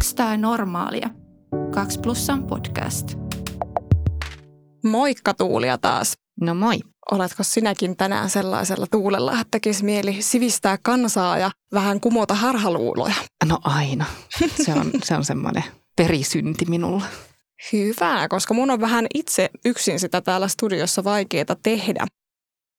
[0.00, 1.10] Onks tää normaalia?
[1.74, 3.14] 2 plussan podcast.
[4.84, 6.12] Moikka Tuulia taas.
[6.40, 6.78] No moi.
[7.10, 13.14] Oletko sinäkin tänään sellaisella tuulella, että tekisi mieli sivistää kansaa ja vähän kumota harhaluuloja?
[13.48, 14.04] No aina.
[14.64, 15.64] Se on, se on semmoinen
[15.96, 17.04] perisynti minulla.
[17.72, 22.06] Hyvä, koska mun on vähän itse yksin sitä täällä studiossa vaikeaa tehdä.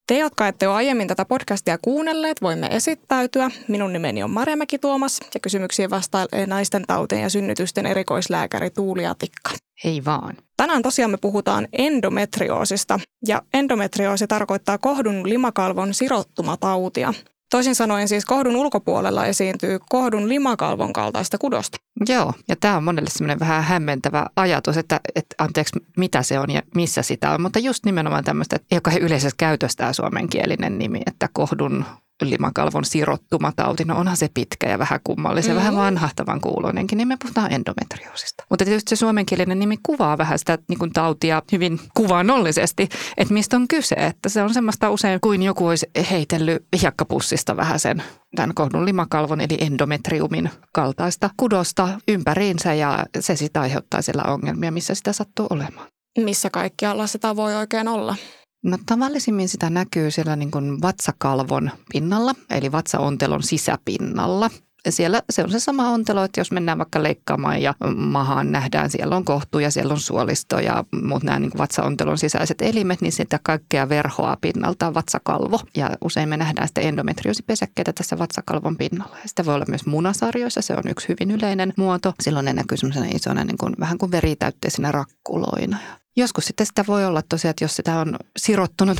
[0.06, 3.50] Te, jotka ette ole aiemmin tätä podcastia kuunnelleet, voimme esittäytyä.
[3.68, 9.50] Minun nimeni on Marja Mäki-Tuomas ja kysymyksiin vastailee naisten tautien ja synnytysten erikoislääkäri Tuulia Tikka.
[9.84, 10.36] Hei vaan.
[10.56, 17.14] Tänään tosiaan me puhutaan endometrioosista ja endometrioosi tarkoittaa kohdun limakalvon sirottumatautia.
[17.52, 21.78] Toisin sanoen siis kohdun ulkopuolella esiintyy kohdun limakalvon kaltaista kudosta.
[22.08, 26.50] Joo, ja tämä on monelle semmoinen vähän hämmentävä ajatus, että, että anteeksi, mitä se on
[26.50, 27.42] ja missä sitä on.
[27.42, 31.84] Mutta just nimenomaan tämmöistä, että ei ole yleisessä käytössä tämä suomenkielinen nimi, että kohdun
[32.30, 33.84] limakalvon sirottumatauti.
[33.84, 35.56] No onhan se pitkä ja vähän kummallisen, mm.
[35.56, 38.44] vähän vanhahtavan kuuloinenkin, niin me puhutaan endometriosista.
[38.50, 43.56] Mutta tietysti se suomenkielinen nimi kuvaa vähän sitä niin kuin tautia hyvin kuvaannollisesti, että mistä
[43.56, 43.94] on kyse.
[43.94, 48.02] Että se on semmoista usein kuin joku olisi heitellyt hiekkapussista vähän sen
[48.36, 54.94] tämän kohdun limakalvon eli endometriumin kaltaista kudosta ympäriinsä ja se sitä aiheuttaa siellä ongelmia, missä
[54.94, 55.88] sitä sattuu olemaan.
[56.18, 58.16] Missä kaikkialla sitä voi oikein olla?
[58.62, 64.50] No tavallisimmin sitä näkyy siellä niin kuin vatsakalvon pinnalla, eli vatsaontelon sisäpinnalla.
[64.88, 69.16] Siellä se on se sama ontelo, että jos mennään vaikka leikkaamaan ja mahaan nähdään, siellä
[69.16, 73.40] on kohtu ja siellä on suolisto ja muut nämä niin vatsaontelon sisäiset elimet, niin sitä
[73.42, 75.60] kaikkea verhoa pinnalta vatsakalvo.
[75.76, 79.16] Ja usein me nähdään sitten endometriosipesäkkeitä tässä vatsakalvon pinnalla.
[79.22, 82.14] Ja sitä voi olla myös munasarjoissa, se on yksi hyvin yleinen muoto.
[82.20, 85.76] Silloin ne näkyy semmoisena isona niin kuin, vähän kuin veritäytteisenä rakkuloina.
[86.16, 88.98] Joskus sitten sitä voi olla tosiaan, että jos sitä on sirottunut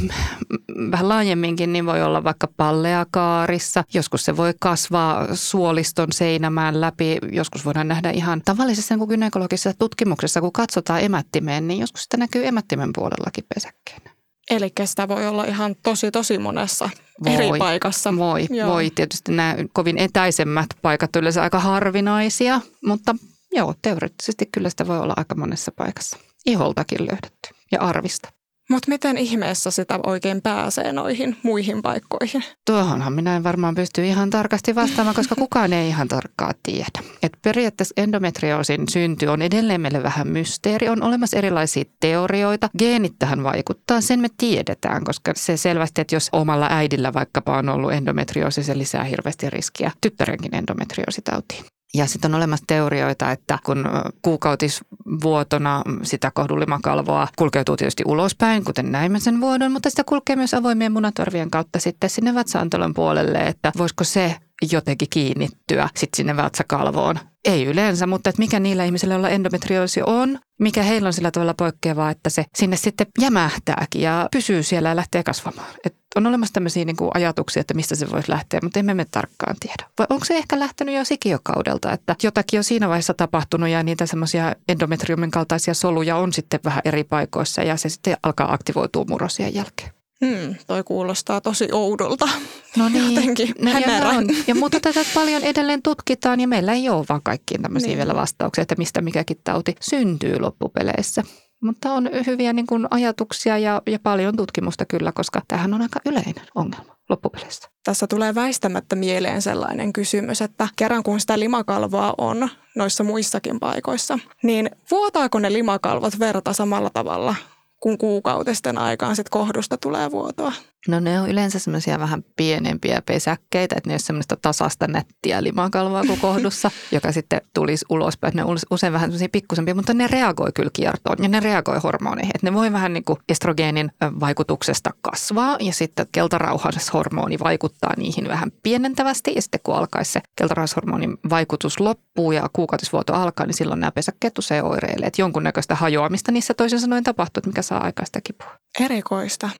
[0.91, 3.85] vähän laajemminkin, niin voi olla vaikka palleakaarissa.
[3.95, 7.19] Joskus se voi kasvaa suoliston seinämään läpi.
[7.33, 12.47] Joskus voidaan nähdä ihan tavallisessa niin gynekologisessa tutkimuksessa, kun katsotaan emättimeen, niin joskus sitä näkyy
[12.47, 14.11] emättimen puolellakin pesäkkeenä.
[14.51, 16.91] Eli sitä voi olla ihan tosi tosi monessa
[17.25, 18.17] voi, eri paikassa.
[18.17, 18.71] Voi, joo.
[18.71, 18.91] voi.
[18.91, 23.15] Tietysti nämä kovin etäisemmät paikat yleensä aika harvinaisia, mutta
[23.53, 28.29] joo, teoreettisesti kyllä sitä voi olla aika monessa paikassa iholtakin löydetty ja arvista.
[28.71, 32.45] Mutta miten ihmeessä sitä oikein pääsee noihin muihin paikkoihin?
[32.67, 37.03] Tuohonhan minä en varmaan pysty ihan tarkasti vastaamaan, koska kukaan ei ihan tarkkaan tiedä.
[37.23, 40.89] Et periaatteessa endometrioosin synty on edelleen meille vähän mysteeri.
[40.89, 42.71] On olemassa erilaisia teorioita.
[42.79, 47.69] Geenit tähän vaikuttaa, sen me tiedetään, koska se selvästi, että jos omalla äidillä vaikkapa on
[47.69, 51.65] ollut endometrioosi, se lisää hirveästi riskiä tyttärenkin endometrioositautiin.
[51.95, 53.85] Ja sitten on olemassa teorioita, että kun
[54.23, 60.93] kuukautisvuotona sitä kohdullimakalvoa kulkeutuu tietysti ulospäin, kuten näimme sen vuodon, mutta sitä kulkee myös avoimien
[60.93, 64.37] munatorvien kautta sitten sinne vatsaantelon puolelle, että voisiko se
[64.73, 67.19] jotenkin kiinnittyä sitten sinne vatsakalvoon.
[67.45, 71.55] Ei yleensä, mutta että mikä niillä ihmisillä, joilla endometrioosi on, mikä heillä on sillä tavalla
[71.55, 75.69] poikkeavaa, että se sinne sitten jämähtääkin ja pysyy siellä ja lähtee kasvamaan.
[75.87, 79.57] Et on olemassa tämmöisiä niin ajatuksia, että mistä se voisi lähteä, mutta emme me tarkkaan
[79.61, 79.91] tiedä.
[79.99, 84.07] Vai onko se ehkä lähtenyt jo sikiökaudelta, että jotakin on siinä vaiheessa tapahtunut ja niitä
[84.07, 89.55] semmoisia endometriumin kaltaisia soluja on sitten vähän eri paikoissa ja se sitten alkaa aktivoitua murrosien
[89.55, 89.91] jälkeen.
[90.27, 92.29] Hmm, toi kuulostaa tosi oudolta.
[92.77, 93.07] No niin.
[93.15, 94.27] Jotenkin no, ja, on.
[94.47, 97.99] ja mutta tätä paljon edelleen tutkitaan ja meillä ei ole vaan kaikkiin tämmöisiä niin.
[97.99, 101.23] vielä vastauksia, että mistä mikäkin tauti syntyy loppupeleissä.
[101.63, 106.01] Mutta on hyviä niin kuin ajatuksia ja, ja paljon tutkimusta kyllä, koska tämähän on aika
[106.07, 107.69] yleinen ongelma loppupeleissä.
[107.85, 114.19] Tässä tulee väistämättä mieleen sellainen kysymys, että kerran kun sitä limakalvoa on noissa muissakin paikoissa,
[114.43, 117.35] niin vuotaako ne limakalvot verta samalla tavalla
[117.83, 120.53] kun kuukautisten aikaan sit kohdusta tulee vuotoa?
[120.89, 126.05] No ne on yleensä semmoisia vähän pienempiä pesäkkeitä, että ne on semmoista tasasta nättiä limakalvoa
[126.07, 128.37] kuin kohdussa, joka sitten tulisi ulospäin.
[128.37, 132.33] Ne on usein vähän semmoisia pikkusempia, mutta ne reagoi kyllä kiertoon ja ne reagoi hormoneihin.
[132.35, 138.53] Että ne voi vähän niin kuin estrogeenin vaikutuksesta kasvaa ja sitten keltarauhashormoni vaikuttaa niihin vähän
[138.63, 141.81] pienentävästi ja sitten kun alkaisi se keltarauhashormonin vaikutus
[142.17, 145.07] loppuu ja kuukautisvuoto alkaa, niin silloin nämä pesäkkeet usein oireilee.
[145.07, 148.59] Että jonkunnäköistä hajoamista niissä toisin sanoen tapahtuu, että mikä saa aikaa sitä kipua.
[148.81, 149.51] Erikoista.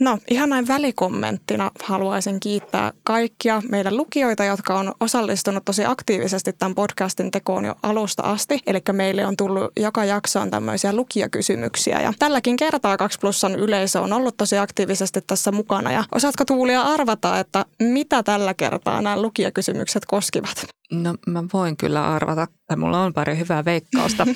[0.00, 6.74] No ihan näin välikommenttina haluaisin kiittää kaikkia meidän lukijoita, jotka on osallistunut tosi aktiivisesti tämän
[6.74, 8.60] podcastin tekoon jo alusta asti.
[8.66, 14.12] Eli meille on tullut joka jaksoon tämmöisiä lukijakysymyksiä ja tälläkin kertaa 2 plussan yleisö on
[14.12, 15.92] ollut tosi aktiivisesti tässä mukana.
[15.92, 20.66] Ja osaatko Tuulia arvata, että mitä tällä kertaa nämä lukijakysymykset koskivat?
[20.92, 24.26] No mä voin kyllä arvata, että mulla on pari hyvää veikkausta.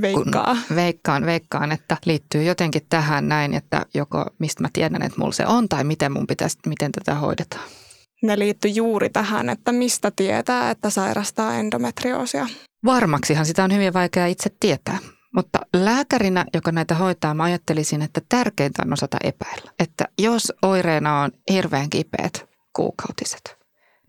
[0.00, 0.56] Veikkaa.
[0.74, 5.46] veikkaan, veikkaan, että liittyy jotenkin tähän näin, että joko mistä mä tiedän, että mulla se
[5.46, 7.64] on tai miten mun pitäisi, miten tätä hoidetaan.
[8.22, 12.46] Ne liittyy juuri tähän, että mistä tietää, että sairastaa endometrioosia.
[12.84, 14.98] Varmaksihan sitä on hyvin vaikea itse tietää.
[15.34, 19.72] Mutta lääkärinä, joka näitä hoitaa, mä ajattelisin, että tärkeintä on osata epäillä.
[19.78, 23.56] Että jos oireena on hirveän kipeät kuukautiset,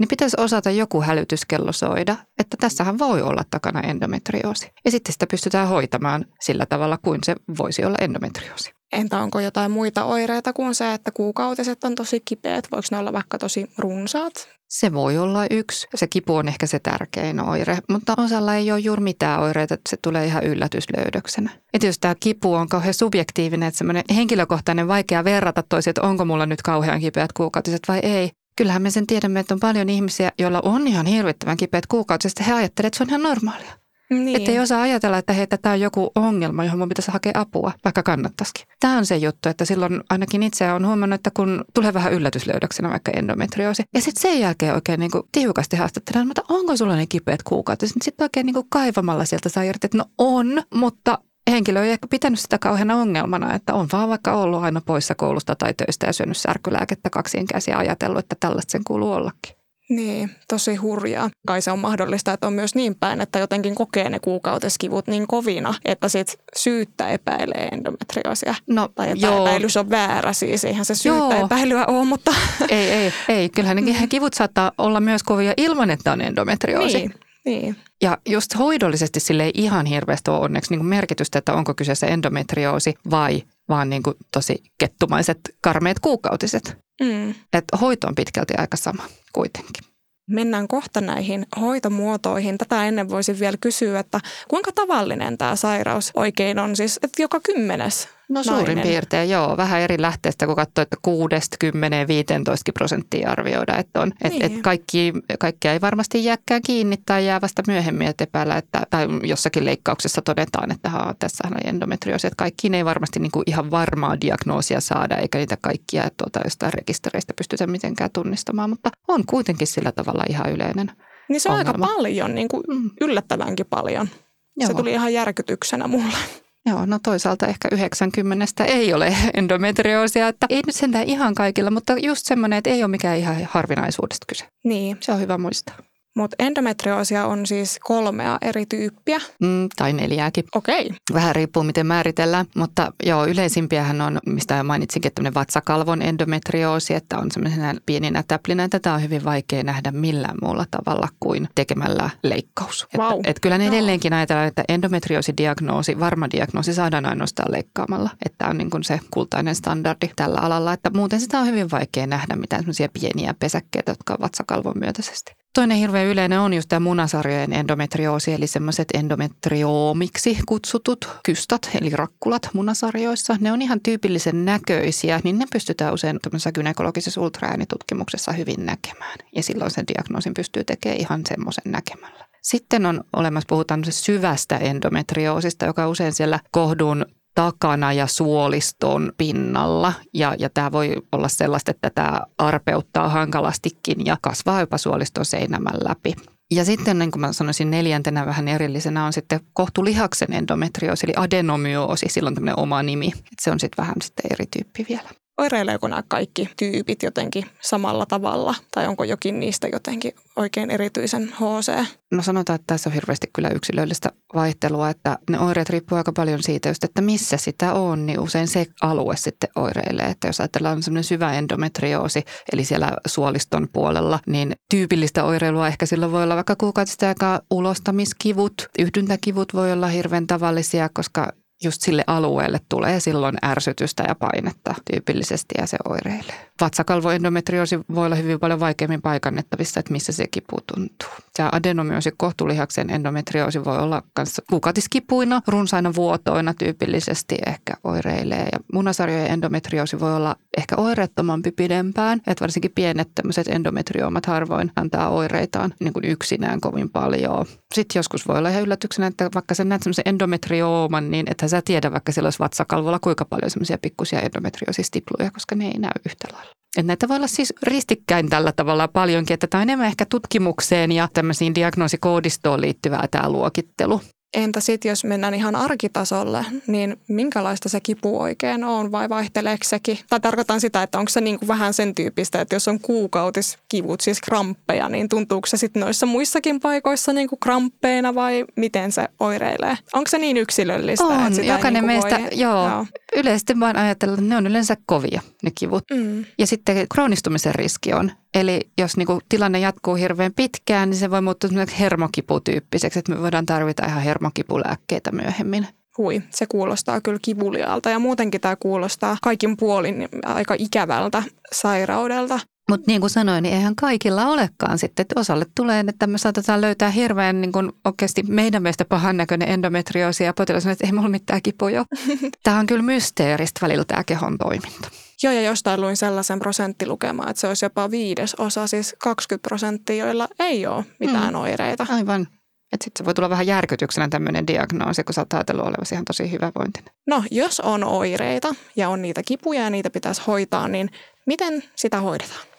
[0.01, 4.71] niin pitäisi osata joku hälytyskello soida, että tässähän voi olla takana endometrioosi.
[4.85, 8.71] Ja sitten sitä pystytään hoitamaan sillä tavalla kuin se voisi olla endometrioosi.
[8.91, 12.67] Entä onko jotain muita oireita kuin se, että kuukautiset on tosi kipeät?
[12.71, 14.49] Voiko ne olla vaikka tosi runsaat?
[14.69, 15.87] Se voi olla yksi.
[15.95, 19.89] Se kipu on ehkä se tärkein oire, mutta osalla ei ole juuri mitään oireita, että
[19.89, 21.49] se tulee ihan yllätyslöydöksenä.
[21.73, 26.25] Että jos tämä kipu on kauhean subjektiivinen, että semmoinen henkilökohtainen vaikea verrata toisiin, että onko
[26.25, 28.31] mulla nyt kauhean kipeät kuukautiset vai ei,
[28.61, 32.47] Kyllähän me sen tiedämme, että on paljon ihmisiä, joilla on ihan hirvittävän kipeät kuukautiset.
[32.47, 33.71] He ajattelevat, että se on ihan normaalia.
[34.09, 34.35] Niin.
[34.35, 37.71] Että ei osaa ajatella, että hei, tämä on joku ongelma, johon mun pitäisi hakea apua,
[37.83, 38.67] vaikka kannattaisikin.
[38.79, 42.89] Tämä on se juttu, että silloin ainakin itse on huomannut, että kun tulee vähän yllätyslöydöksenä
[42.89, 47.05] vaikka endometrioosi, ja sitten sen jälkeen oikein niin kuin tiukasti haastattelen, että onko sulla ne
[47.05, 47.89] kipeät kuukaudet?
[48.01, 51.17] Sitten oikein niin kuin kaivamalla sieltä saa irti, että no on, mutta
[51.49, 55.55] henkilö ei ehkä pitänyt sitä kauheana ongelmana, että on vaan vaikka ollut aina poissa koulusta
[55.55, 59.61] tai töistä ja syönyt särkylääkettä kaksien käsiä ajatellut, että tällaista sen kuuluu ollakin.
[59.89, 61.29] Niin, tosi hurjaa.
[61.47, 65.27] Kai se on mahdollista, että on myös niin päin, että jotenkin kokee ne kuukauteskivut niin
[65.27, 68.55] kovina, että sit syyttä epäilee endometrioosia.
[68.67, 69.47] No, tai että joo.
[69.47, 71.45] epäilys on väärä siis, eihän se syyttä joo.
[71.45, 72.33] epäilyä ole, mutta...
[72.69, 73.49] Ei, ei, ei.
[73.49, 76.97] Kyllähän ne kivut saattaa olla myös kovia ilman, että on endometrioosi.
[76.97, 77.13] Niin.
[77.45, 77.75] Niin.
[78.01, 82.93] Ja just hoidollisesti sille ei ihan hirveästi ole onneksi niin merkitystä, että onko kyseessä endometrioosi
[83.11, 86.77] vai vaan niin kuin tosi kettumaiset karmeet kuukautiset.
[87.01, 87.29] Mm.
[87.53, 89.03] Et hoito on pitkälti aika sama
[89.33, 89.83] kuitenkin.
[90.29, 92.57] Mennään kohta näihin hoitomuotoihin.
[92.57, 96.75] Tätä ennen voisin vielä kysyä, että kuinka tavallinen tämä sairaus oikein on?
[96.75, 98.83] Siis, että joka kymmenes No suurin nainen.
[98.83, 99.57] piirtein, joo.
[99.57, 103.77] Vähän eri lähteestä, kun katsoo, että 6-10-15 prosenttia arvioida.
[103.77, 104.45] Että on, et, niin.
[104.45, 109.07] et kaikki, kaikkia ei varmasti jääkään kiinni tai jää vasta myöhemmin, että epäillä, että, tai
[109.23, 112.27] jossakin leikkauksessa todetaan, että haa, tässä on endometrioosi.
[112.27, 116.73] Että kaikkiin ei varmasti niin kuin ihan varmaa diagnoosia saada, eikä niitä kaikkia tuota, jostain
[116.73, 120.91] rekistereistä pystytä mitenkään tunnistamaan, mutta on kuitenkin sillä tavalla ihan yleinen
[121.29, 121.85] Niin se on ongelma.
[121.85, 122.89] aika paljon, niin kuin mm.
[123.01, 124.09] yllättävänkin paljon.
[124.57, 124.67] Joo.
[124.67, 126.17] Se tuli ihan järkytyksenä mulle.
[126.65, 131.93] Joo, no toisaalta ehkä 90 ei ole endometrioosia, että ei nyt sentään ihan kaikilla, mutta
[131.97, 134.47] just semmoinen, että ei ole mikään ihan harvinaisuudesta kyse.
[134.63, 134.97] Niin.
[134.99, 135.75] Se on hyvä muistaa.
[136.15, 139.19] Mutta endometrioosia on siis kolmea eri tyyppiä.
[139.41, 140.43] Mm, tai neljääkin.
[140.55, 140.85] Okei.
[140.85, 140.97] Okay.
[141.13, 147.17] Vähän riippuu miten määritellään, mutta joo, yleisimpiähän on, mistä jo mainitsinkin, tämmöinen vatsakalvon endometrioosi, että
[147.17, 148.69] on semmoisena pieninä täplinä.
[148.69, 152.87] Tätä on hyvin vaikea nähdä millään muulla tavalla kuin tekemällä leikkaus.
[152.97, 153.13] Wow.
[153.13, 158.09] Että, et kyllä ne edelleenkin ajatellaan, että endometrioosidiagnoosi, varma diagnoosi saadaan ainoastaan leikkaamalla.
[158.25, 161.71] Että tämä on niin kuin se kultainen standardi tällä alalla, että muuten sitä on hyvin
[161.71, 165.40] vaikea nähdä mitään semmoisia pieniä pesäkkeitä, jotka on vatsakalvon myötäisesti.
[165.53, 172.49] Toinen hirveän yleinen on just tämä munasarjojen endometrioosi, eli semmoiset endometrioomiksi kutsutut kystat, eli rakkulat
[172.53, 173.37] munasarjoissa.
[173.39, 179.17] Ne on ihan tyypillisen näköisiä, niin ne pystytään usein tämmöisessä gynekologisessa ultraäänitutkimuksessa hyvin näkemään.
[179.35, 182.27] Ja silloin sen diagnoosin pystyy tekemään ihan semmoisen näkemällä.
[182.41, 187.05] Sitten on olemassa, puhutaan syvästä endometrioosista, joka usein siellä kohdun
[187.35, 189.93] takana ja suoliston pinnalla.
[190.13, 195.77] Ja, ja tämä voi olla sellaista, että tämä arpeuttaa hankalastikin ja kasvaa jopa suoliston seinämän
[195.83, 196.15] läpi.
[196.51, 202.05] Ja sitten niin kuin mä sanoisin neljäntenä vähän erillisenä on sitten kohtulihaksen endometrioosi eli adenomyoosi,
[202.09, 203.07] silloin tämmöinen oma nimi.
[203.07, 205.20] Et se on sitten vähän sitten eri tyyppi vielä.
[205.41, 211.85] Oireileeko nämä kaikki tyypit jotenkin samalla tavalla tai onko jokin niistä jotenkin oikein erityisen HC?
[212.11, 216.43] No sanotaan, että tässä on hirveästi kyllä yksilöllistä vaihtelua, että ne oireet riippuu aika paljon
[216.43, 220.05] siitä just, että missä sitä on, niin usein se alue sitten oireilee.
[220.05, 226.11] Että jos ajatellaan semmoinen syvä endometrioosi, eli siellä suoliston puolella, niin tyypillistä oireilua ehkä silloin
[226.11, 231.31] voi olla vaikka kuukautista aikaa ulostamiskivut, yhdyntäkivut voi olla hirveän tavallisia, koska
[231.63, 236.51] just sille alueelle tulee silloin ärsytystä ja painetta tyypillisesti ja se oireilee.
[236.61, 241.09] Vatsakalvoendometrioosi voi olla hyvin paljon vaikeammin paikannettavissa, että missä se kipu tuntuu.
[241.37, 248.47] Ja adenomyoosi kohtulihaksen endometrioosi voi olla myös kuukautiskipuina, runsaina vuotoina tyypillisesti ehkä oireilee.
[248.51, 255.09] Ja munasarjojen endometrioosi voi olla ehkä oireettomampi pidempään, että varsinkin pienet tämmöiset endometrioomat harvoin antaa
[255.09, 257.45] oireitaan niin kuin yksinään kovin paljon.
[257.73, 261.61] Sitten joskus voi olla ihan yllätyksenä, että vaikka sä näet semmoisen endometriooman, niin että sä
[261.65, 266.27] tiedä, vaikka siellä olisi vatsakalvolla kuinka paljon semmoisia pikkusia endometrioosistipluja, koska ne ei näy yhtä
[266.33, 266.51] lailla.
[266.77, 270.91] Et näitä voi olla siis ristikkäin tällä tavalla paljonkin, että tämä on enemmän ehkä tutkimukseen
[270.91, 274.01] ja tämmöisiin diagnoosikoodistoon liittyvää tämä luokittelu.
[274.33, 279.99] Entä sitten, jos mennään ihan arkitasolle, niin minkälaista se kipu oikein on vai vaihteleeko sekin?
[280.09, 284.01] Tai tarkoitan sitä, että onko se niin kuin vähän sen tyyppistä, että jos on kuukautiskivut,
[284.01, 289.07] siis kramppeja, niin tuntuuko se sitten noissa muissakin paikoissa niin kuin kramppeina vai miten se
[289.19, 289.77] oireilee?
[289.93, 291.05] Onko se niin yksilöllistä?
[291.05, 292.85] On, että sitä jokainen niin meistä, voi, joo, joo.
[293.15, 295.83] Yleisesti vaan ajatella, että ne on yleensä kovia, ne kivut.
[295.93, 296.25] Mm.
[296.37, 298.11] Ja sitten kroonistumisen riski on.
[298.33, 303.21] Eli jos niin kuin tilanne jatkuu hirveän pitkään, niin se voi muuttua hermokiputyyppiseksi, että me
[303.21, 305.67] voidaan tarvita ihan hermokipulääkkeitä myöhemmin.
[305.97, 312.39] Hui, se kuulostaa kyllä kivulialta ja muutenkin tämä kuulostaa kaikin puolin aika ikävältä sairaudelta.
[312.69, 315.01] Mutta niin kuin sanoin, niin eihän kaikilla olekaan sitten.
[315.01, 319.49] Että osalle tulee, että me saatetaan löytää hirveän niin kuin oikeasti meidän mielestä pahan näköinen
[319.49, 321.85] endometrioosi ja potilas sanoo, että ei mulla mitään kipuja.
[322.43, 324.89] Tämä on kyllä mysteeristä välillä tämä kehon toiminta.
[325.23, 330.05] Joo, ja jostain luin sellaisen prosenttilukemaan, että se olisi jopa viides osa, siis 20 prosenttia,
[330.05, 331.39] joilla ei ole mitään mm.
[331.39, 331.85] oireita.
[331.89, 332.27] Aivan.
[332.73, 336.05] Että sitten se voi tulla vähän järkytyksenä tämmöinen diagnoosi, kun sä oot ajatellut olevasi ihan
[336.05, 336.93] tosi hyvävointinen.
[337.07, 340.89] No, jos on oireita ja on niitä kipuja ja niitä pitäisi hoitaa, niin
[341.25, 342.50] miten sitä hoidetaan?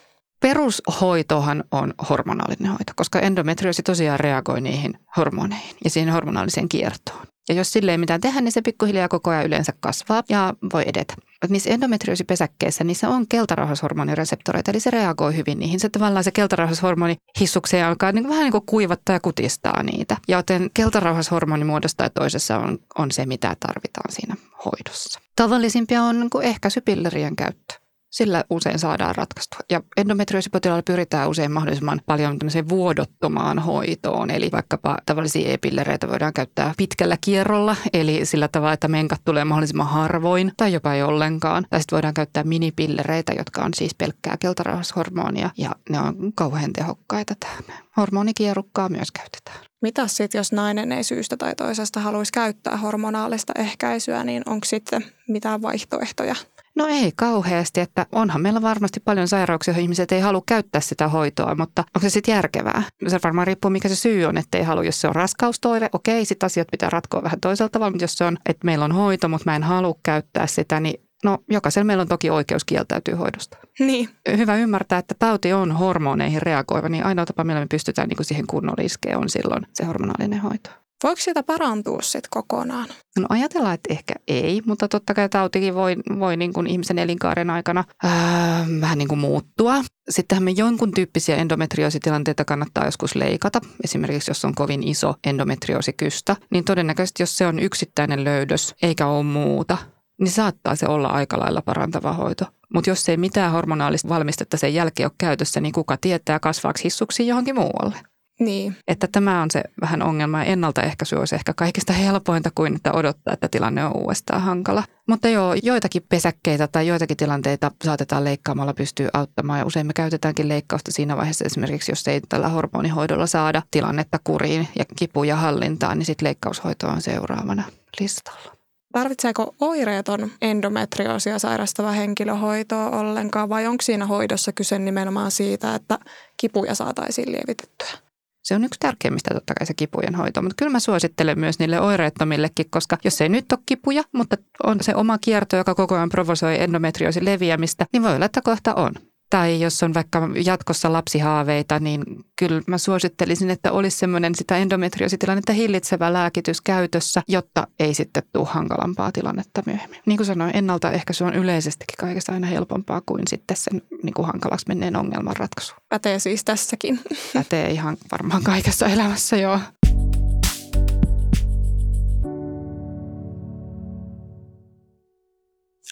[0.42, 7.26] Perushoitohan on hormonaalinen hoito, koska endometrioosi tosiaan reagoi niihin hormoneihin ja siihen hormonaaliseen kiertoon.
[7.48, 10.82] Ja jos sille ei mitään tehdä, niin se pikkuhiljaa koko ajan yleensä kasvaa ja voi
[10.86, 11.14] edetä.
[11.48, 15.80] Niissä endometriosipesäkkeissä niissä on keltarauhashormonireseptoreita, eli se reagoi hyvin niihin.
[15.80, 20.16] Se tavallaan se keltarauhashormoni hissukseen alkaa niin vähän niin kuin kuivattaa ja kutistaa niitä.
[20.28, 25.20] Joten keltarauhashormoni muodostaa toisessa on, on se, mitä tarvitaan siinä hoidossa.
[25.36, 27.81] Tavallisimpia on niin ehkäisypillerien käyttö
[28.12, 29.60] sillä usein saadaan ratkaistua.
[29.70, 32.38] Ja endometrioosipotilailla pyritään usein mahdollisimman paljon
[32.68, 34.30] vuodottomaan hoitoon.
[34.30, 39.86] Eli vaikkapa tavallisia e-pillereitä voidaan käyttää pitkällä kierrolla, eli sillä tavalla, että menkat tulee mahdollisimman
[39.86, 41.66] harvoin tai jopa ei ollenkaan.
[41.70, 47.34] Tai sitten voidaan käyttää minipillereitä, jotka on siis pelkkää keltarauhashormonia ja ne on kauhean tehokkaita
[47.40, 47.64] tähän.
[47.96, 49.72] Hormonikierukkaa myös käytetään.
[49.82, 55.04] Mitä sitten, jos nainen ei syystä tai toisesta haluaisi käyttää hormonaalista ehkäisyä, niin onko sitten
[55.28, 56.34] mitään vaihtoehtoja
[56.76, 61.08] No ei kauheasti, että onhan meillä varmasti paljon sairauksia, joihin ihmiset ei halua käyttää sitä
[61.08, 62.82] hoitoa, mutta onko se sitten järkevää?
[63.08, 64.84] Se varmaan riippuu, mikä se syy on, että ei halua.
[64.84, 68.24] Jos se on raskaustoive, okei, sitten asiat pitää ratkoa vähän toisella tavalla, mutta jos se
[68.24, 72.00] on, että meillä on hoito, mutta mä en halua käyttää sitä, niin No jokaisella meillä
[72.00, 73.56] on toki oikeus kieltäytyä hoidosta.
[73.78, 74.08] Niin.
[74.36, 78.26] Hyvä ymmärtää, että tauti on hormoneihin reagoiva, niin ainoa tapa, millä me pystytään niin kuin
[78.26, 80.70] siihen kunnolla iskeä, on silloin se hormonaalinen hoito.
[81.02, 82.88] Voiko sitä parantua sitten kokonaan?
[83.18, 87.50] No ajatellaan, että ehkä ei, mutta totta kai tautikin voi, voi niin kuin ihmisen elinkaaren
[87.50, 89.74] aikana ää, vähän niin kuin muuttua.
[90.10, 93.60] Sittenhän me jonkun tyyppisiä endometrioositilanteita kannattaa joskus leikata.
[93.84, 99.24] Esimerkiksi jos on kovin iso endometriosikystä, niin todennäköisesti jos se on yksittäinen löydös eikä ole
[99.24, 99.78] muuta,
[100.20, 102.44] niin saattaa se olla aika lailla parantava hoito.
[102.74, 107.26] Mutta jos ei mitään hormonaalista valmistetta sen jälkeen ole käytössä, niin kuka tietää kasvaako hissuksi
[107.26, 108.11] johonkin muualle.
[108.44, 108.76] Niin.
[108.88, 113.34] Että tämä on se vähän ongelma ja ennaltaehkäisy olisi ehkä kaikista helpointa kuin että odottaa,
[113.34, 114.84] että tilanne on uudestaan hankala.
[115.08, 120.48] Mutta joo, joitakin pesäkkeitä tai joitakin tilanteita saatetaan leikkaamalla pystyä auttamaan ja usein me käytetäänkin
[120.48, 126.06] leikkausta siinä vaiheessa esimerkiksi, jos ei tällä hormonihoidolla saada tilannetta kuriin ja kipuja hallintaan, niin
[126.06, 127.62] sitten leikkaushoito on seuraavana
[128.00, 128.52] listalla.
[128.92, 135.98] Tarvitseeko oireeton endometrioosia sairastava henkilöhoitoa ollenkaan vai onko siinä hoidossa kyse nimenomaan siitä, että
[136.36, 138.01] kipuja saataisiin lievitettyä?
[138.42, 141.80] Se on yksi tärkeimmistä totta kai se kipujen hoito, mutta kyllä mä suosittelen myös niille
[141.80, 146.08] oireettomillekin, koska jos ei nyt ole kipuja, mutta on se oma kierto, joka koko ajan
[146.08, 148.92] provosoi endometrioosin leviämistä, niin voi olla, että kohta on.
[149.32, 152.04] Tai jos on vaikka jatkossa lapsihaaveita, niin
[152.36, 158.46] kyllä mä suosittelisin, että olisi semmoinen sitä endometrioositilannetta hillitsevä lääkitys käytössä, jotta ei sitten tule
[158.46, 160.00] hankalampaa tilannetta myöhemmin.
[160.06, 164.66] Niin kuin sanoin, ennaltaehkäisy on yleisestikin kaikesta aina helpompaa kuin sitten sen niin kuin hankalaksi
[164.68, 165.74] menneen ongelman ratkaisu.
[165.88, 167.00] Pätee siis tässäkin.
[167.34, 169.58] Pätee ihan varmaan kaikessa elämässä, joo.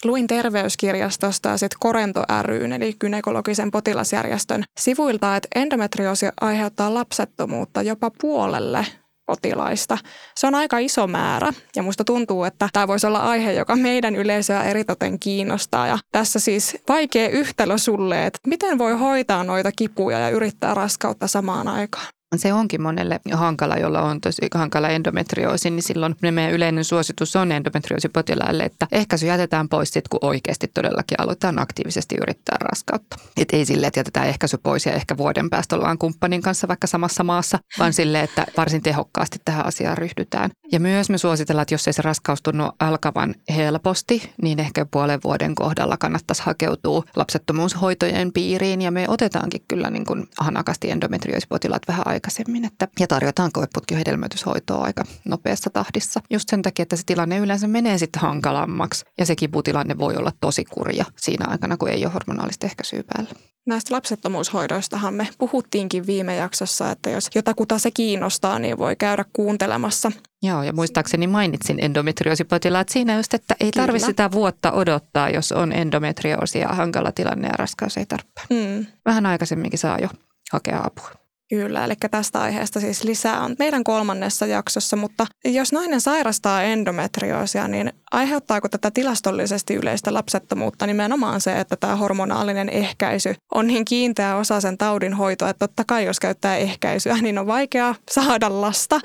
[0.05, 8.11] Luin terveyskirjastosta ja sitten Korento ryn, eli gynekologisen potilasjärjestön sivuilta, että endometrioosi aiheuttaa lapsettomuutta jopa
[8.21, 8.87] puolelle
[9.27, 9.99] potilaista.
[10.37, 14.17] Se on aika iso määrä ja musta tuntuu, että tämä voisi olla aihe, joka meidän
[14.17, 15.87] yleisöä eritoten kiinnostaa.
[15.87, 21.27] Ja tässä siis vaikea yhtälö sulle, että miten voi hoitaa noita kipuja ja yrittää raskautta
[21.27, 22.07] samaan aikaan
[22.37, 27.53] se onkin monelle hankala, jolla on tosi hankala endometrioosi, niin silloin meidän yleinen suositus on
[27.53, 33.17] endometrioosipotilaille, että ehkäisy jätetään pois sitten, kun oikeasti todellakin aloitetaan aktiivisesti yrittää raskautta.
[33.37, 36.87] Et ei sille, että jätetään ehkäisy pois ja ehkä vuoden päästä ollaan kumppanin kanssa vaikka
[36.87, 40.51] samassa maassa, vaan sille, että varsin tehokkaasti tähän asiaan ryhdytään.
[40.73, 45.21] Ja myös me suositellaan, että jos ei se raskaus tunnu alkavan helposti, niin ehkä puolen
[45.25, 52.07] vuoden kohdalla kannattaisi hakeutua lapsettomuushoitojen piiriin ja me otetaankin kyllä niin kuin hanakasti endometrioosipotilaat vähän
[52.07, 52.65] aikaa aikaisemmin.
[52.65, 56.21] Että, ja tarjotaan koeputkihedelmöityshoitoa aika nopeassa tahdissa.
[56.31, 60.33] Just sen takia, että se tilanne yleensä menee sitten hankalammaksi ja se kiputilanne voi olla
[60.41, 63.31] tosi kurja siinä aikana, kun ei ole hormonaalista ehkäisyä päällä.
[63.67, 70.13] Näistä lapsettomuushoidoistahan me puhuttiinkin viime jaksossa, että jos jotakuta se kiinnostaa, niin voi käydä kuuntelemassa.
[70.43, 75.73] Joo, ja muistaakseni mainitsin endometriosipotilaat siinä just, että ei tarvitse sitä vuotta odottaa, jos on
[75.73, 78.47] endometrioosi ja hankala tilanne ja raskaus ei tarpeen.
[78.51, 78.87] Mm.
[79.05, 80.09] Vähän aikaisemminkin saa jo
[80.53, 81.20] hakea apua.
[81.51, 87.69] Kyllä, eli tästä aiheesta siis lisää on meidän kolmannessa jaksossa, mutta jos nainen sairastaa endometrioosia,
[87.69, 94.37] niin aiheuttaako tätä tilastollisesti yleistä lapsettomuutta nimenomaan se, että tämä hormonaalinen ehkäisy on niin kiinteä
[94.37, 99.01] osa sen taudin hoitoa, että totta kai jos käyttää ehkäisyä, niin on vaikea saada lasta.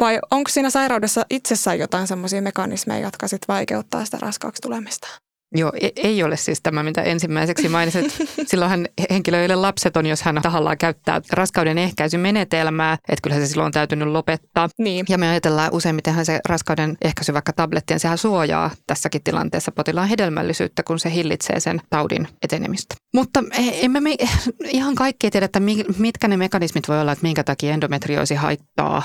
[0.00, 5.08] Vai onko siinä sairaudessa itsessään jotain semmoisia mekanismeja, jotka sitten vaikeuttaa sitä raskaaksi tulemista?
[5.54, 8.16] Joo, e- ei ole siis tämä, mitä ensimmäiseksi mainitsit.
[8.46, 13.66] Silloinhan henkilö ei ole lapseton, jos hän tahallaan käyttää raskauden ehkäisymenetelmää, että kyllä se silloin
[13.66, 14.68] on täytynyt lopettaa.
[14.78, 15.06] Niin.
[15.08, 20.82] Ja me ajatellaan useimmitenhan se raskauden ehkäisy vaikka tablettien, sehän suojaa tässäkin tilanteessa potilaan hedelmällisyyttä,
[20.82, 22.94] kun se hillitsee sen taudin etenemistä.
[23.14, 24.16] Mutta e- emme me
[24.72, 25.60] ihan kaikki tiedä, että
[25.98, 29.02] mitkä ne mekanismit voi olla, että minkä takia endometrioosi haittaa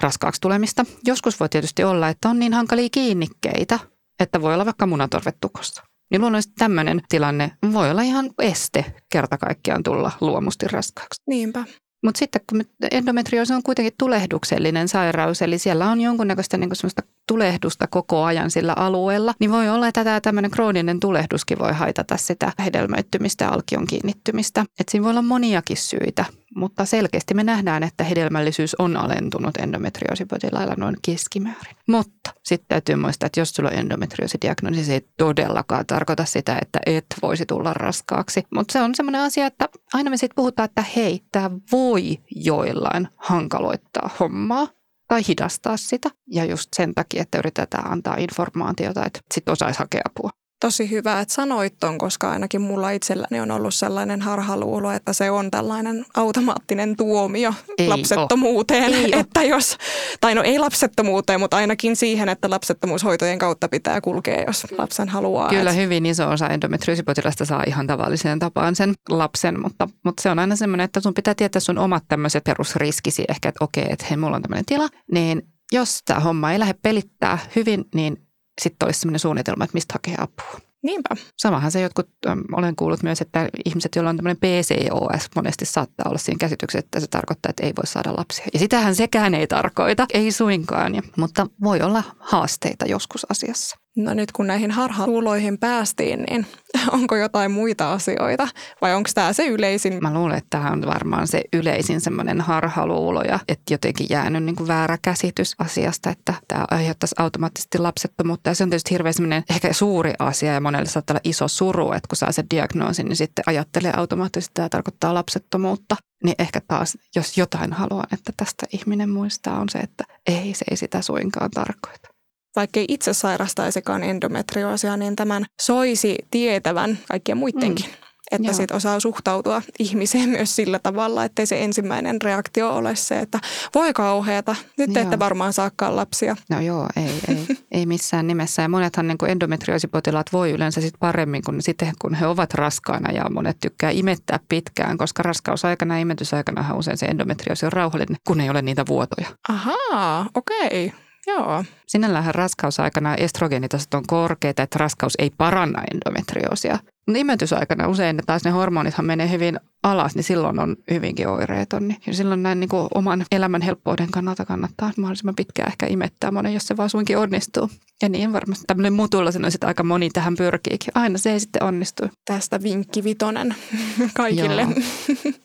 [0.00, 0.84] raskaaksi tulemista.
[1.06, 3.78] Joskus voi tietysti olla, että on niin hankalia kiinnikkeitä,
[4.20, 5.82] että voi olla vaikka munatorvet tukossa.
[6.10, 11.22] Niin luonnollisesti tämmöinen tilanne voi olla ihan este kerta kaikkiaan tulla luomusti raskaaksi.
[11.26, 11.64] Niinpä.
[12.04, 17.86] Mutta sitten kun endometrioosi on kuitenkin tulehduksellinen sairaus, eli siellä on jonkunnäköistä niin semmoista tulehdusta
[17.86, 22.52] koko ajan sillä alueella, niin voi olla, että tämä tämmöinen krooninen tulehduskin voi haitata sitä
[22.64, 24.64] hedelmöittymistä, alkion kiinnittymistä.
[24.80, 26.24] Et siinä voi olla moniakin syitä,
[26.56, 31.76] mutta selkeästi me nähdään, että hedelmällisyys on alentunut endometrioosipotilailla noin keskimäärin.
[31.88, 36.78] Mutta sitten täytyy muistaa, että jos sulla on endometrioosidiagnoosi, se ei todellakaan tarkoita sitä, että
[36.86, 38.42] et voisi tulla raskaaksi.
[38.54, 43.08] Mutta se on semmoinen asia, että aina me sitten puhutaan, että hei, tämä voi joillain
[43.16, 44.68] hankaloittaa hommaa
[45.08, 46.10] tai hidastaa sitä.
[46.26, 50.30] Ja just sen takia, että yritetään antaa informaatiota, että sitten osaisi hakea apua
[50.60, 55.30] tosi hyvä, että sanoit ton, koska ainakin mulla itselläni on ollut sellainen harhaluulo, että se
[55.30, 58.94] on tällainen automaattinen tuomio ei lapsettomuuteen.
[58.94, 59.48] Ei että ole.
[59.48, 59.76] jos,
[60.20, 65.48] tai no ei lapsettomuuteen, mutta ainakin siihen, että lapsettomuushoitojen kautta pitää kulkea, jos lapsen haluaa.
[65.48, 65.82] Kyllä että...
[65.82, 70.56] hyvin iso osa endometriosipotilasta saa ihan tavalliseen tapaan sen lapsen, mutta, mutta se on aina
[70.56, 74.36] semmoinen, että sun pitää tietää sun omat tämmöiset perusriskisi ehkä, että okei, että hei, mulla
[74.36, 78.16] on tämmöinen tila, niin jos tämä homma ei lähde pelittää hyvin, niin
[78.60, 80.60] sitten olisi sellainen suunnitelma, että mistä hakee apua.
[80.82, 81.16] Niinpä.
[81.38, 86.08] Samahan se jotkut, ähm, olen kuullut myös, että ihmiset, joilla on tämmöinen PCOS, monesti saattaa
[86.08, 88.46] olla siinä käsityksessä, että se tarkoittaa, että ei voi saada lapsia.
[88.52, 93.76] Ja sitähän sekään ei tarkoita, ei suinkaan, ja, mutta voi olla haasteita joskus asiassa.
[93.96, 96.46] No nyt kun näihin harhaluuloihin päästiin, niin
[96.92, 98.48] onko jotain muita asioita
[98.80, 99.98] vai onko tämä se yleisin?
[100.02, 104.56] Mä luulen, että tämä on varmaan se yleisin semmoinen harhaluulo ja että jotenkin jäänyt niin
[104.56, 108.50] kuin väärä käsitys asiasta, että tämä aiheuttaisi automaattisesti lapsettomuutta.
[108.50, 111.92] Ja se on tietysti hirveän semmoinen ehkä suuri asia ja monelle saattaa olla iso suru,
[111.92, 115.96] että kun saa sen diagnoosin, niin sitten ajattelee automaattisesti, että tämä tarkoittaa lapsettomuutta.
[116.24, 120.64] Niin ehkä taas, jos jotain haluan, että tästä ihminen muistaa, on se, että ei, se
[120.70, 122.13] ei sitä suinkaan tarkoita
[122.56, 127.86] vaikkei itse sairastaisikaan endometrioosia, niin tämän soisi tietävän kaikkien muidenkin.
[127.86, 128.04] Mm.
[128.30, 133.40] Että sitten osaa suhtautua ihmiseen myös sillä tavalla, ettei se ensimmäinen reaktio ole se, että
[133.74, 136.36] voi kauheata, nyt te ette varmaan saakaan lapsia.
[136.50, 138.62] No joo, ei, ei, ei missään nimessä.
[138.62, 143.30] Ja monethan niin endometrioosipotilaat voi yleensä sit paremmin kuin sitten, kun he ovat raskaana ja
[143.30, 148.50] monet tykkää imettää pitkään, koska raskausaikana ja imetysaikana usein se endometrioosi on rauhallinen, kun ei
[148.50, 149.28] ole niitä vuotoja.
[149.48, 150.86] Ahaa, okei.
[150.86, 151.04] Okay.
[151.26, 151.64] Joo.
[151.86, 156.78] Sinällähän raskausaikana estrogeenitasot on korkeita, että raskaus ei paranna endometrioosia.
[157.06, 161.88] Mutta imetysaikana usein taas ne hormonithan menee hyvin alas, niin silloin on hyvinkin oireeton.
[161.88, 166.54] Niin silloin näin niin kuin oman elämän helppouden kannalta kannattaa mahdollisimman pitkään ehkä imettää monen,
[166.54, 167.70] jos se vaan suinkin onnistuu.
[168.02, 170.90] Ja niin varmasti tämmöinen mutulla sanoisin, aika moni tähän pyrkiikin.
[170.94, 172.02] Aina se ei sitten onnistu.
[172.24, 173.54] Tästä vinkki vitonen
[174.14, 174.62] kaikille.
[174.62, 175.32] Joo.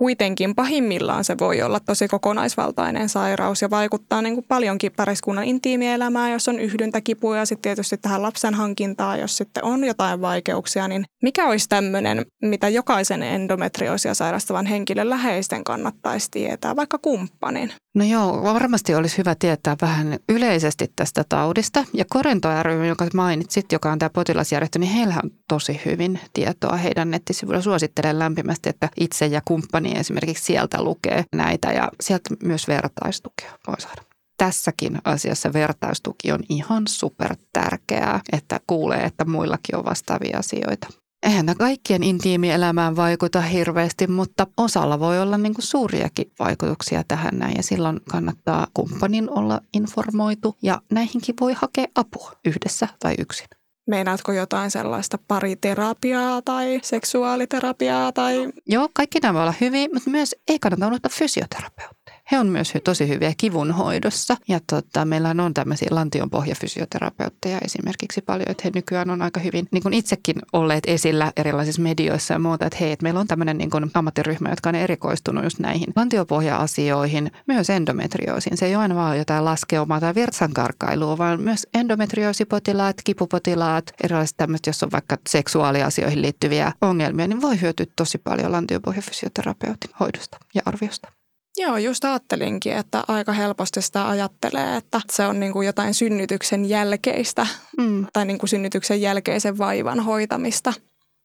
[0.00, 6.32] kuitenkin pahimmillaan se voi olla tosi kokonaisvaltainen sairaus ja vaikuttaa niin kuin paljonkin pariskunnan intiimielämään,
[6.32, 11.04] jos on yhdyntäkipuja ja sitten tietysti tähän lapsen hankintaan, jos sitten on jotain vaikeuksia, niin
[11.22, 17.72] mikä olisi tämmöinen, mitä jokaisen endometrioosia sairastavan henkilön läheisten kannattaisi tietää, vaikka kumppanin?
[17.94, 21.84] No joo, varmasti olisi hyvä tietää vähän yleisesti tästä taudista.
[21.94, 26.76] Ja Korento ry, joka mainitsit, joka on tämä potilasjärjestö, niin heillä on tosi hyvin tietoa
[26.76, 27.62] heidän nettisivuilla.
[27.62, 33.80] Suosittelen lämpimästi, että itse ja kumppani esimerkiksi sieltä lukee näitä ja sieltä myös vertaistukea voi
[33.80, 34.02] saada
[34.40, 40.88] tässäkin asiassa vertaistuki on ihan super tärkeää, että kuulee, että muillakin on vastaavia asioita.
[41.22, 47.38] Eihän nämä kaikkien intiimielämään vaikuta hirveästi, mutta osalla voi olla niin kuin suuriakin vaikutuksia tähän
[47.38, 47.56] näin.
[47.56, 53.46] Ja silloin kannattaa kumppanin olla informoitu ja näihinkin voi hakea apua yhdessä tai yksin.
[53.86, 58.12] Meinaatko jotain sellaista pariterapiaa tai seksuaaliterapiaa?
[58.12, 58.52] Tai...
[58.66, 61.99] Joo, kaikki nämä voi olla hyviä, mutta myös ei kannata unohtaa fysioterapeuttia.
[62.32, 64.36] He on myös tosi hyviä kivun hoidossa.
[64.48, 69.82] Ja tota, meillä on tämmöisiä lantionpohjafysioterapeutteja esimerkiksi paljon, että he nykyään on aika hyvin niin
[69.82, 73.70] kuin itsekin olleet esillä erilaisissa medioissa ja muuta, että hei, että meillä on tämmöinen niin
[73.70, 78.56] kuin ammattiryhmä, jotka on erikoistunut just näihin lantiopohja-asioihin, myös endometrioosiin.
[78.56, 84.66] Se ei ole aina vaan jotain laskeumaa tai virtsankarkailua, vaan myös endometrioosipotilaat, kipupotilaat, erilaiset tämmöiset,
[84.66, 91.19] jos on vaikka seksuaaliasioihin liittyviä ongelmia, niin voi hyötyä tosi paljon lantiopohjafysioterapeutin hoidosta ja arviosta.
[91.56, 96.64] Joo, just ajattelinkin, että aika helposti sitä ajattelee, että se on niin kuin jotain synnytyksen
[96.68, 97.46] jälkeistä
[97.78, 98.06] mm.
[98.12, 100.72] tai niin kuin synnytyksen jälkeisen vaivan hoitamista.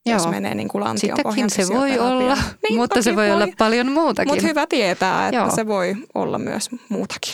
[0.05, 0.17] Joo.
[0.17, 2.37] Jos menee niin kuin Sitäkin se voi olla,
[2.69, 4.31] niin, mutta se voi, voi olla paljon muutakin.
[4.31, 5.55] Mutta hyvä tietää, että Joo.
[5.55, 7.33] se voi olla myös muutakin.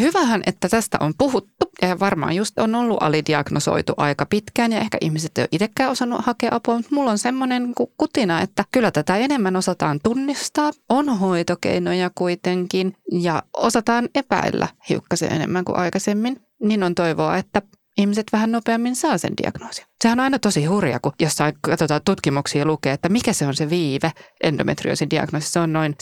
[0.00, 4.98] Hyvähän, että tästä on puhuttu ja varmaan just on ollut alidiagnosoitu aika pitkään ja ehkä
[5.00, 9.16] ihmiset ei ole itsekään osannut hakea apua, mutta mulla on semmoinen kutina, että kyllä tätä
[9.16, 16.40] enemmän osataan tunnistaa, on hoitokeinoja kuitenkin ja osataan epäillä hiukkasen enemmän kuin aikaisemmin.
[16.62, 17.62] Niin on toivoa, että
[17.98, 19.87] ihmiset vähän nopeammin saa sen diagnoosin.
[20.02, 23.70] Sehän on aina tosi hurja, kun jossain katsotaan tutkimuksia lukee, että mikä se on se
[23.70, 25.52] viive endometrioosin diagnoosissa.
[25.52, 25.94] Se on noin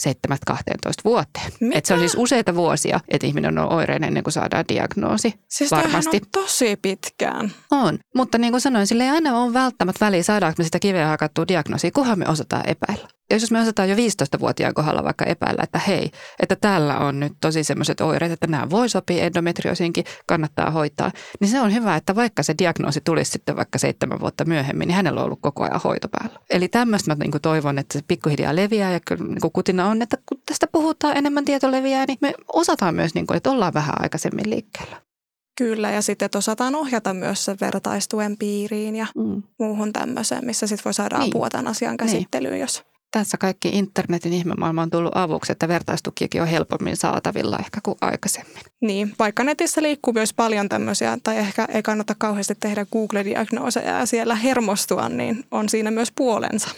[0.51, 0.53] 7-12
[1.05, 1.51] vuoteen.
[1.73, 5.33] Et se on siis useita vuosia, että ihminen on oireinen ennen kuin saadaan diagnoosi.
[5.49, 6.17] Siis varmasti.
[6.17, 7.51] on tosi pitkään.
[7.71, 11.07] On, mutta niin kuin sanoin, sille ei aina ole välttämättä väliä, saadaanko me sitä kiveä
[11.07, 13.07] hakattua diagnoosia, kunhan me osataan epäillä.
[13.29, 17.33] Ja jos me osataan jo 15-vuotiaan kohdalla vaikka epäillä, että hei, että täällä on nyt
[17.41, 22.15] tosi semmoiset oireet, että nämä voi sopia endometriosiinkin, kannattaa hoitaa, niin se on hyvä, että
[22.15, 25.81] vaikka se diagnoosi tulisi sitten vaikka seitsemän vuotta myöhemmin, niin hänellä on ollut koko ajan
[25.83, 26.39] hoito päällä.
[26.49, 30.17] Eli tämmöistä mä niin toivon, että se pikkuhiljaa leviää ja kyllä niin kutina on, että
[30.25, 33.95] kun tästä puhutaan, enemmän tieto leviää, niin me osataan myös, niin kuin, että ollaan vähän
[33.99, 35.01] aikaisemmin liikkeellä.
[35.57, 39.43] Kyllä, ja sitten että osataan ohjata myös sen vertaistuen piiriin ja mm.
[39.59, 41.29] muuhun tämmöiseen, missä sitten voi saada niin.
[41.29, 42.61] apua tämän asian käsittelyyn, niin.
[42.61, 42.83] jos
[43.17, 48.61] tässä kaikki internetin ihmemaailma on tullut avuksi, että vertaistukiakin on helpommin saatavilla ehkä kuin aikaisemmin.
[48.81, 54.05] Niin, vaikka netissä liikkuu myös paljon tämmöisiä, tai ehkä ei kannata kauheasti tehdä Google-diagnooseja ja
[54.05, 56.69] siellä hermostua, niin on siinä myös puolensa.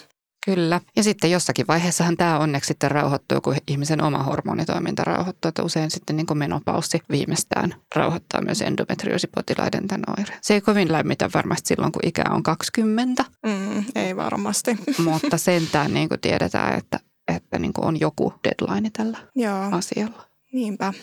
[0.45, 0.82] Kyllä.
[0.95, 5.49] Ja sitten jossakin vaiheessahan tämä onneksi sitten rauhoittuu, kun ihmisen oma hormonitoiminta rauhoittuu.
[5.49, 10.39] Että usein sitten niin kuin menopaussi viimeistään rauhoittaa myös endometrioosipotilaiden tämän oireen.
[10.41, 13.25] Se ei kovin lämmitä varmasti silloin, kun ikä on 20.
[13.45, 14.78] Mm, ei varmasti.
[15.04, 16.99] Mutta sentään niin kuin tiedetään, että,
[17.36, 19.69] että niin kuin on joku deadline tällä Joo.
[19.71, 20.30] asialla.
[20.54, 20.93] Niinpä.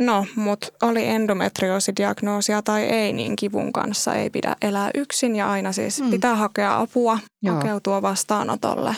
[0.00, 5.72] No, mutta oli endometrioosidiagnoosia tai ei, niin kivun kanssa ei pidä elää yksin ja aina
[5.72, 6.10] siis mm.
[6.10, 7.54] pitää hakea apua, Joo.
[7.54, 8.96] hakeutua vastaanotolle,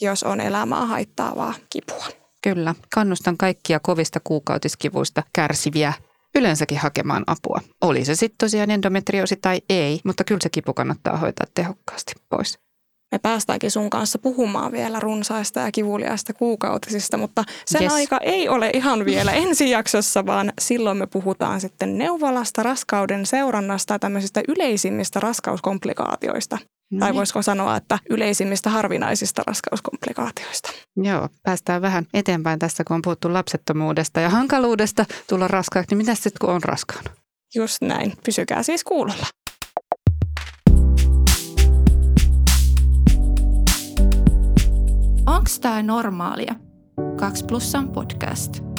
[0.00, 2.06] jos on elämää haittaavaa kipua.
[2.42, 5.92] Kyllä, kannustan kaikkia kovista kuukautiskivuista kärsiviä
[6.34, 7.60] yleensäkin hakemaan apua.
[7.80, 12.58] Oli se sitten tosiaan endometrioosi tai ei, mutta kyllä se kipu kannattaa hoitaa tehokkaasti pois
[13.12, 17.92] me päästäänkin sun kanssa puhumaan vielä runsaista ja kivuliaista kuukautisista, mutta sen yes.
[17.92, 23.94] aika ei ole ihan vielä ensi jaksossa, vaan silloin me puhutaan sitten neuvolasta, raskauden seurannasta
[23.94, 26.58] ja tämmöisistä yleisimmistä raskauskomplikaatioista.
[26.90, 30.70] No tai voisiko sanoa, että yleisimmistä harvinaisista raskauskomplikaatioista.
[30.96, 35.88] Joo, päästään vähän eteenpäin tässä, kun on puhuttu lapsettomuudesta ja hankaluudesta tulla raskaaksi.
[35.90, 37.10] Niin mitä sitten, kun on raskaana?
[37.54, 38.12] Just näin.
[38.24, 39.26] Pysykää siis kuulolla.
[45.30, 46.54] Onks tää normaalia?
[47.16, 48.69] 2 plussan podcast.